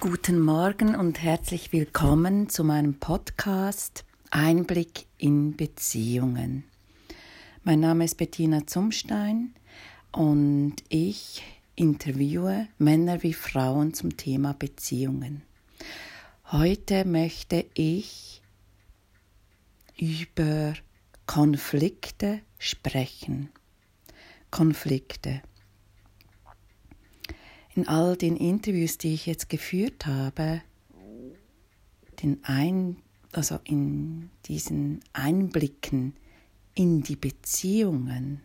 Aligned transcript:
Guten 0.00 0.40
Morgen 0.40 0.94
und 0.94 1.22
herzlich 1.22 1.72
willkommen 1.72 2.48
zu 2.48 2.62
meinem 2.62 3.00
Podcast 3.00 4.04
Einblick 4.30 5.06
in 5.16 5.56
Beziehungen. 5.56 6.64
Mein 7.62 7.80
Name 7.80 8.04
ist 8.04 8.16
Bettina 8.16 8.66
Zumstein 8.66 9.54
und 10.12 10.76
ich 10.90 11.42
interviewe 11.74 12.68
Männer 12.78 13.22
wie 13.22 13.32
Frauen 13.32 13.94
zum 13.94 14.16
Thema 14.16 14.52
Beziehungen. 14.52 15.42
Heute 16.52 17.06
möchte 17.06 17.64
ich 17.72 18.42
über 19.98 20.74
Konflikte 21.26 22.40
sprechen. 22.58 23.48
Konflikte. 24.50 25.42
In 27.74 27.88
all 27.88 28.16
den 28.16 28.36
Interviews, 28.36 28.98
die 28.98 29.14
ich 29.14 29.26
jetzt 29.26 29.48
geführt 29.48 30.06
habe, 30.06 30.62
den 32.22 32.38
ein, 32.44 32.96
also 33.32 33.58
in 33.64 34.30
diesen 34.46 35.00
Einblicken 35.12 36.14
in 36.74 37.02
die 37.02 37.16
Beziehungen, 37.16 38.40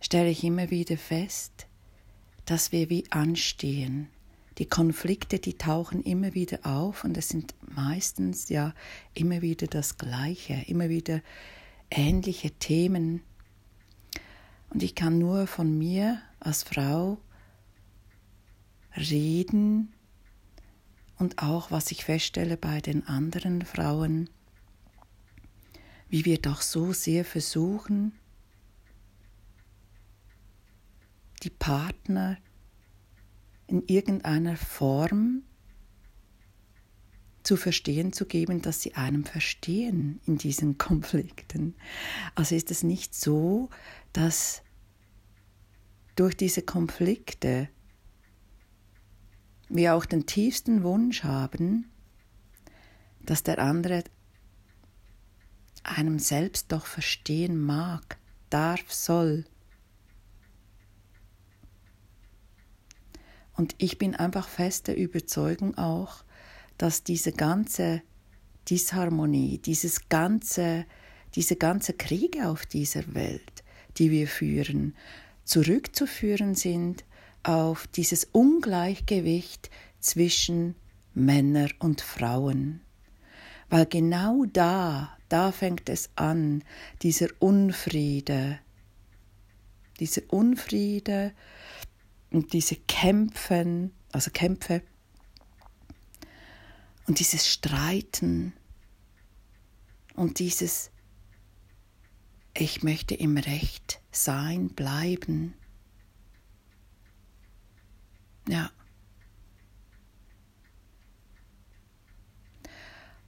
stelle 0.00 0.28
ich 0.28 0.44
immer 0.44 0.70
wieder 0.70 0.98
fest, 0.98 1.66
dass 2.44 2.70
wir 2.70 2.90
wie 2.90 3.10
anstehen. 3.10 4.08
Die 4.58 4.66
Konflikte, 4.66 5.38
die 5.38 5.58
tauchen 5.58 6.02
immer 6.02 6.34
wieder 6.34 6.60
auf 6.64 7.04
und 7.04 7.16
es 7.16 7.28
sind 7.28 7.54
meistens 7.74 8.48
ja 8.48 8.74
immer 9.14 9.42
wieder 9.42 9.66
das 9.66 9.98
Gleiche, 9.98 10.64
immer 10.66 10.88
wieder 10.88 11.22
ähnliche 11.90 12.50
Themen. 12.52 13.22
Und 14.70 14.82
ich 14.82 14.94
kann 14.94 15.18
nur 15.18 15.46
von 15.46 15.76
mir 15.78 16.20
als 16.40 16.62
Frau 16.62 17.18
reden 18.96 19.92
und 21.18 21.42
auch 21.42 21.70
was 21.70 21.90
ich 21.90 22.04
feststelle 22.04 22.56
bei 22.56 22.80
den 22.80 23.06
anderen 23.06 23.62
Frauen, 23.62 24.28
wie 26.08 26.24
wir 26.24 26.38
doch 26.38 26.60
so 26.60 26.92
sehr 26.92 27.24
versuchen, 27.24 28.12
die 31.42 31.50
Partner 31.50 32.38
in 33.66 33.82
irgendeiner 33.86 34.56
Form 34.56 35.42
zu 37.42 37.56
verstehen 37.56 38.12
zu 38.12 38.26
geben, 38.26 38.60
dass 38.60 38.82
sie 38.82 38.94
einem 38.94 39.24
verstehen 39.24 40.20
in 40.26 40.36
diesen 40.36 40.78
Konflikten. 40.78 41.74
Also 42.34 42.54
ist 42.54 42.70
es 42.70 42.82
nicht 42.82 43.14
so, 43.14 43.70
dass 44.12 44.62
durch 46.16 46.36
diese 46.36 46.62
Konflikte 46.62 47.68
wir 49.68 49.94
auch 49.94 50.04
den 50.04 50.26
tiefsten 50.26 50.82
Wunsch 50.82 51.24
haben, 51.24 51.90
dass 53.20 53.42
der 53.42 53.58
andere 53.58 54.04
einem 55.82 56.18
selbst 56.18 56.72
doch 56.72 56.86
verstehen 56.86 57.60
mag, 57.60 58.18
darf, 58.50 58.92
soll. 58.92 59.44
Und 63.54 63.74
ich 63.78 63.98
bin 63.98 64.14
einfach 64.14 64.48
fest 64.48 64.88
der 64.88 64.96
Überzeugung 64.96 65.76
auch, 65.78 66.24
dass 66.76 67.04
diese 67.04 67.32
ganze 67.32 68.02
Disharmonie, 68.68 69.58
dieses 69.58 70.08
ganze, 70.08 70.84
diese 71.34 71.56
ganze 71.56 71.94
Kriege 71.94 72.48
auf 72.48 72.66
dieser 72.66 73.14
Welt, 73.14 73.64
die 73.96 74.10
wir 74.10 74.28
führen, 74.28 74.94
zurückzuführen 75.44 76.54
sind 76.54 77.04
auf 77.46 77.86
dieses 77.86 78.24
Ungleichgewicht 78.24 79.70
zwischen 80.00 80.74
Männer 81.14 81.68
und 81.78 82.00
Frauen. 82.00 82.80
Weil 83.68 83.86
genau 83.86 84.44
da, 84.46 85.16
da 85.28 85.52
fängt 85.52 85.88
es 85.88 86.10
an, 86.16 86.64
dieser 87.02 87.28
Unfriede, 87.38 88.58
dieser 90.00 90.22
Unfriede 90.28 91.32
und 92.30 92.52
diese 92.52 92.74
Kämpfen, 92.74 93.92
also 94.10 94.32
Kämpfe 94.32 94.82
und 97.06 97.20
dieses 97.20 97.46
Streiten 97.46 98.54
und 100.14 100.40
dieses 100.40 100.90
Ich 102.54 102.82
möchte 102.82 103.14
im 103.14 103.36
Recht 103.36 104.00
sein, 104.10 104.70
bleiben. 104.70 105.54
Ja. 108.48 108.70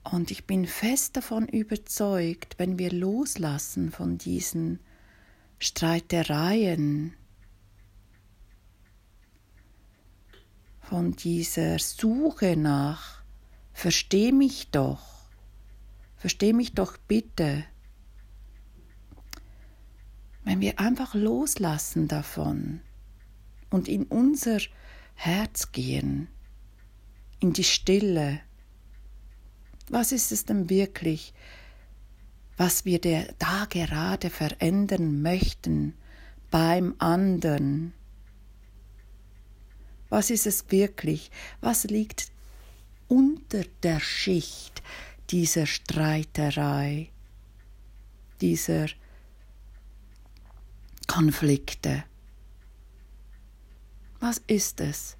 Und 0.03 0.31
ich 0.31 0.47
bin 0.47 0.65
fest 0.65 1.17
davon 1.17 1.47
überzeugt, 1.47 2.55
wenn 2.57 2.79
wir 2.79 2.91
loslassen 2.91 3.91
von 3.91 4.17
diesen 4.17 4.79
Streitereien, 5.59 7.13
von 10.81 11.11
dieser 11.11 11.77
Suche 11.77 12.57
nach, 12.57 13.21
versteh 13.73 14.31
mich 14.31 14.71
doch, 14.71 15.29
versteh 16.15 16.53
mich 16.53 16.73
doch 16.73 16.97
bitte, 16.97 17.65
wenn 20.43 20.61
wir 20.61 20.79
einfach 20.79 21.13
loslassen 21.13 22.07
davon 22.07 22.81
und 23.69 23.87
in 23.87 24.05
unser 24.05 24.59
Herz 25.21 25.73
gehen, 25.73 26.29
in 27.41 27.51
die 27.51 27.65
Stille. 27.65 28.39
Was 29.89 30.13
ist 30.13 30.31
es 30.31 30.45
denn 30.45 30.69
wirklich, 30.69 31.33
was 32.55 32.85
wir 32.85 33.01
da 33.01 33.65
gerade 33.69 34.29
verändern 34.29 35.21
möchten 35.21 35.93
beim 36.51 36.95
anderen? 36.99 37.93
Was 40.07 40.29
ist 40.29 40.47
es 40.47 40.71
wirklich? 40.71 41.31
Was 41.59 41.83
liegt 41.83 42.31
unter 43.09 43.65
der 43.83 43.99
Schicht 43.99 44.81
dieser 45.31 45.65
Streiterei, 45.65 47.09
dieser 48.39 48.87
Konflikte? 51.07 52.05
Was 54.19 54.39
ist 54.47 54.81
es? 54.81 55.15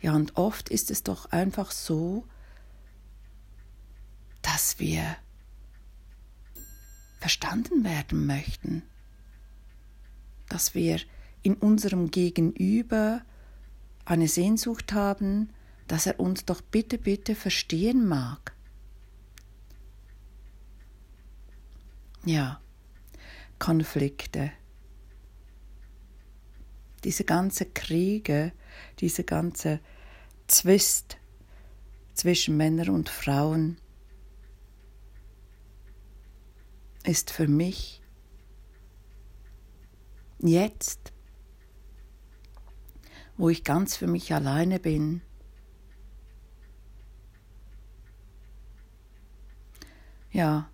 Ja, 0.00 0.14
und 0.14 0.36
oft 0.36 0.68
ist 0.68 0.90
es 0.90 1.04
doch 1.04 1.26
einfach 1.30 1.70
so, 1.70 2.26
dass 4.40 4.78
wir 4.78 5.16
verstanden 7.20 7.84
werden 7.84 8.26
möchten, 8.26 8.82
dass 10.48 10.74
wir 10.74 11.00
in 11.42 11.54
unserem 11.54 12.10
Gegenüber 12.10 13.22
eine 14.04 14.26
Sehnsucht 14.26 14.92
haben, 14.92 15.50
dass 15.86 16.06
er 16.06 16.18
uns 16.18 16.44
doch 16.44 16.62
bitte, 16.62 16.98
bitte 16.98 17.36
verstehen 17.36 18.08
mag. 18.08 18.54
Ja, 22.24 22.60
Konflikte 23.60 24.50
diese 27.04 27.24
ganze 27.24 27.66
Kriege, 27.66 28.52
diese 29.00 29.24
ganze 29.24 29.80
Zwist 30.46 31.18
zwischen 32.14 32.56
Männern 32.56 32.90
und 32.90 33.08
Frauen 33.08 33.78
ist 37.04 37.30
für 37.30 37.48
mich 37.48 38.02
jetzt, 40.38 41.12
wo 43.36 43.48
ich 43.48 43.64
ganz 43.64 43.96
für 43.96 44.06
mich 44.06 44.32
alleine 44.32 44.78
bin, 44.78 45.22
ja, 50.30 50.70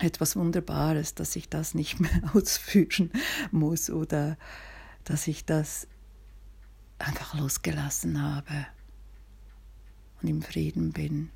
etwas 0.00 0.36
Wunderbares, 0.36 1.14
dass 1.14 1.36
ich 1.36 1.48
das 1.48 1.74
nicht 1.74 2.00
mehr 2.00 2.20
ausführen 2.34 3.10
muss 3.50 3.90
oder 3.90 4.36
dass 5.04 5.26
ich 5.26 5.44
das 5.44 5.86
einfach 6.98 7.34
losgelassen 7.34 8.22
habe 8.22 8.66
und 10.22 10.28
im 10.28 10.42
Frieden 10.42 10.92
bin 10.92 11.30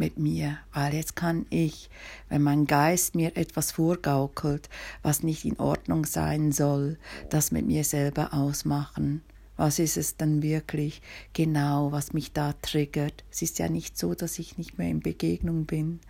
mit 0.00 0.18
mir, 0.18 0.58
weil 0.72 0.94
jetzt 0.94 1.14
kann 1.14 1.46
ich, 1.50 1.90
wenn 2.28 2.42
mein 2.42 2.66
Geist 2.66 3.14
mir 3.14 3.36
etwas 3.36 3.72
vorgaukelt, 3.72 4.70
was 5.02 5.22
nicht 5.22 5.44
in 5.44 5.58
Ordnung 5.58 6.06
sein 6.06 6.52
soll, 6.52 6.98
das 7.28 7.52
mit 7.52 7.66
mir 7.66 7.84
selber 7.84 8.32
ausmachen. 8.32 9.22
Was 9.58 9.78
ist 9.78 9.98
es 9.98 10.16
denn 10.16 10.42
wirklich 10.42 11.02
genau, 11.34 11.92
was 11.92 12.14
mich 12.14 12.32
da 12.32 12.54
triggert? 12.62 13.24
Es 13.30 13.42
ist 13.42 13.58
ja 13.58 13.68
nicht 13.68 13.98
so, 13.98 14.14
dass 14.14 14.38
ich 14.38 14.56
nicht 14.56 14.78
mehr 14.78 14.88
in 14.88 15.00
Begegnung 15.00 15.66
bin 15.66 16.00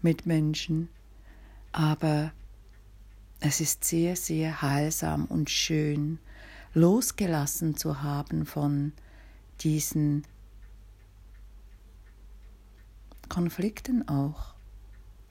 mit 0.00 0.26
Menschen, 0.26 0.88
aber 1.72 2.30
es 3.46 3.60
ist 3.60 3.84
sehr, 3.84 4.16
sehr 4.16 4.62
heilsam 4.62 5.26
und 5.26 5.50
schön, 5.50 6.18
losgelassen 6.72 7.76
zu 7.76 8.02
haben 8.02 8.46
von 8.46 8.92
diesen 9.60 10.26
Konflikten 13.28 14.08
auch 14.08 14.54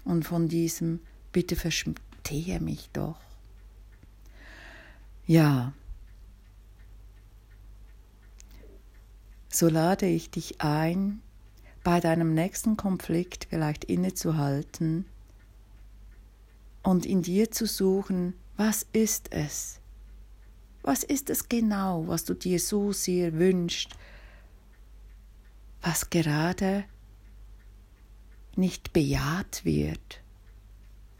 und 0.04 0.26
von 0.26 0.48
diesem 0.48 1.00
bitte 1.32 1.56
verstehe 1.56 2.60
mich 2.60 2.92
doch. 2.94 3.20
Ja, 5.26 5.74
so 9.50 9.68
lade 9.70 10.06
ich 10.06 10.30
dich 10.30 10.62
ein, 10.62 11.22
bei 11.84 12.00
deinem 12.00 12.36
nächsten 12.36 12.78
Konflikt 12.78 13.48
vielleicht 13.50 13.86
innezuhalten 13.86 15.06
und 16.84 17.06
in 17.06 17.22
dir 17.22 17.50
zu 17.50 17.66
suchen, 17.66 18.34
was 18.58 18.86
ist 18.94 19.32
es? 19.34 19.80
Was 20.84 21.04
ist 21.04 21.30
es 21.30 21.48
genau, 21.48 22.08
was 22.08 22.26
du 22.26 22.34
dir 22.34 22.60
so 22.60 22.92
sehr 22.92 23.34
wünschst, 23.34 23.92
was 25.82 26.10
gerade 26.10 26.84
nicht 28.56 28.94
bejaht 28.94 29.64
wird, 29.64 30.22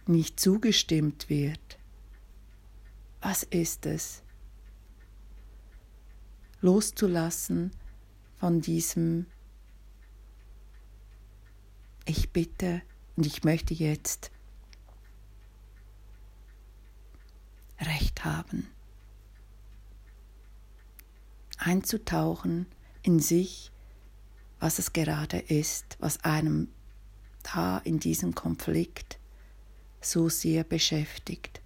nicht 0.06 0.40
zugestimmt 0.40 1.30
wird? 1.30 1.80
Was 3.22 3.44
ist 3.44 3.86
es? 3.86 4.22
Loszulassen 6.60 7.72
von 8.36 8.60
diesem 8.60 9.28
Ich 12.06 12.32
bitte 12.32 12.82
und 13.16 13.26
ich 13.26 13.46
möchte 13.46 13.74
jetzt 13.74 14.33
Haben. 18.24 18.68
Einzutauchen 21.58 22.66
in 23.02 23.20
sich, 23.20 23.72
was 24.60 24.80
es 24.80 24.94
gerade 24.94 25.38
ist, 25.38 25.98
was 26.00 26.24
einem 26.24 26.70
da 27.44 27.78
in 27.80 28.00
diesem 28.00 28.34
Konflikt 28.34 29.20
so 30.02 30.30
sehr 30.30 30.64
beschäftigt. 30.64 31.62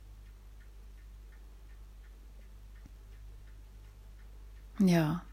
Ja, 4.79 5.23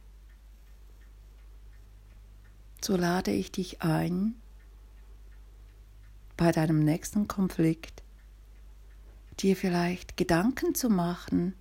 so 2.83 2.97
lade 2.97 3.31
ich 3.31 3.51
dich 3.51 3.83
ein, 3.83 4.35
bei 6.37 6.53
deinem 6.53 6.81
nächsten 6.85 7.29
Konflikt 7.29 8.04
dir 9.37 9.57
vielleicht 9.57 10.17
Gedanken 10.17 10.75
zu 10.75 10.89
machen, 10.89 11.55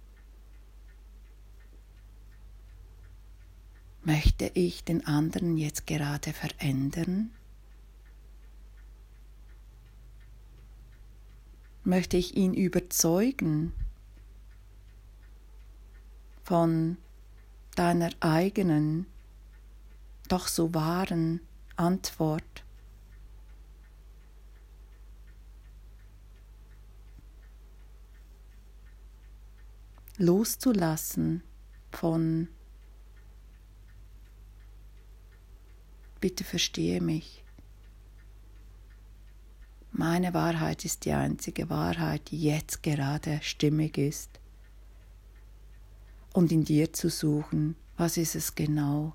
möchte 4.03 4.51
ich 4.53 4.83
den 4.83 5.05
anderen 5.05 5.57
jetzt 5.57 5.87
gerade 5.87 6.33
verändern? 6.33 7.31
Möchte 11.83 12.17
ich 12.17 12.35
ihn 12.35 12.53
überzeugen 12.53 13.73
von 16.43 16.97
deiner 17.75 18.09
eigenen, 18.21 19.05
doch 20.29 20.47
so 20.47 20.73
wahren 20.73 21.41
Antwort? 21.75 22.62
Loszulassen 30.23 31.43
von 31.91 32.47
bitte 36.21 36.45
verstehe 36.45 37.01
mich. 37.01 37.43
Meine 39.91 40.33
Wahrheit 40.33 40.85
ist 40.85 41.05
die 41.05 41.11
einzige 41.11 41.69
Wahrheit, 41.69 42.31
die 42.31 42.41
jetzt 42.41 42.81
gerade 42.81 43.39
stimmig 43.43 43.97
ist. 43.97 44.39
Und 46.31 46.51
in 46.51 46.63
dir 46.63 46.93
zu 46.93 47.09
suchen, 47.09 47.75
was 47.97 48.17
ist 48.17 48.35
es 48.35 48.55
genau? 48.55 49.13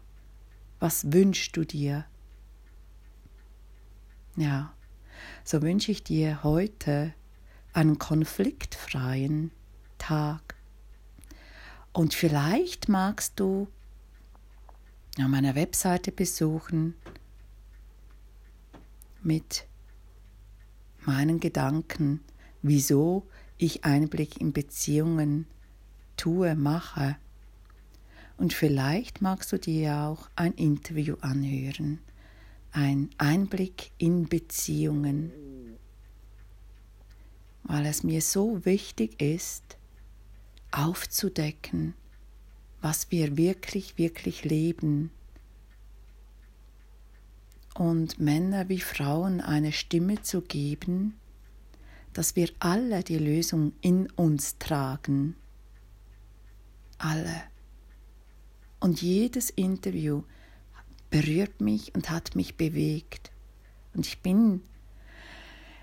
Was 0.78 1.11
wünschst 1.12 1.56
du 1.56 1.64
dir? 1.64 2.04
Ja, 4.37 4.72
so 5.43 5.62
wünsche 5.62 5.90
ich 5.90 6.04
dir 6.04 6.44
heute 6.44 7.14
einen 7.72 7.99
konfliktfreien 7.99 9.50
Tag. 9.96 10.57
Und 11.98 12.14
vielleicht 12.14 12.88
magst 12.88 13.40
du 13.40 13.66
meine 15.18 15.56
Webseite 15.56 16.12
besuchen 16.12 16.94
mit 19.20 19.66
meinen 21.00 21.40
Gedanken, 21.40 22.20
wieso 22.62 23.26
ich 23.56 23.84
Einblick 23.84 24.40
in 24.40 24.52
Beziehungen 24.52 25.48
tue, 26.16 26.54
mache. 26.54 27.16
Und 28.36 28.52
vielleicht 28.52 29.20
magst 29.20 29.50
du 29.50 29.58
dir 29.58 29.96
auch 29.96 30.30
ein 30.36 30.52
Interview 30.52 31.16
anhören, 31.20 31.98
ein 32.70 33.10
Einblick 33.18 33.90
in 33.98 34.28
Beziehungen, 34.28 35.32
weil 37.64 37.86
es 37.86 38.04
mir 38.04 38.22
so 38.22 38.64
wichtig 38.64 39.20
ist, 39.20 39.77
aufzudecken, 40.70 41.94
was 42.80 43.10
wir 43.10 43.36
wirklich, 43.36 43.98
wirklich 43.98 44.44
leben. 44.44 45.10
Und 47.74 48.18
Männer 48.18 48.68
wie 48.68 48.80
Frauen 48.80 49.40
eine 49.40 49.72
Stimme 49.72 50.22
zu 50.22 50.42
geben, 50.42 51.14
dass 52.12 52.34
wir 52.34 52.50
alle 52.58 53.04
die 53.04 53.18
Lösung 53.18 53.72
in 53.80 54.10
uns 54.12 54.58
tragen. 54.58 55.36
Alle. 56.98 57.42
Und 58.80 59.02
jedes 59.02 59.50
Interview 59.50 60.22
berührt 61.10 61.60
mich 61.60 61.94
und 61.94 62.10
hat 62.10 62.34
mich 62.34 62.56
bewegt. 62.56 63.30
Und 63.94 64.06
ich 64.06 64.20
bin, 64.20 64.62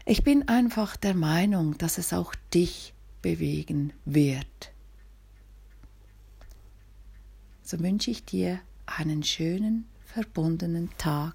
ich 0.06 0.24
bin 0.24 0.48
einfach 0.48 0.98
der 0.98 1.14
Meinung, 1.14 1.78
dass 1.78 1.98
es 1.98 2.14
auch 2.14 2.36
dich 2.54 2.94
bewegen 3.22 3.94
wird 4.04 4.75
so 7.66 7.80
wünsche 7.80 8.12
ich 8.12 8.24
dir 8.24 8.60
einen 8.86 9.24
schönen, 9.24 9.88
verbundenen 10.06 10.90
Tag. 10.98 11.34